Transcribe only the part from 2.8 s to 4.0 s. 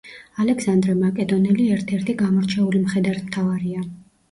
მხედართმთავარია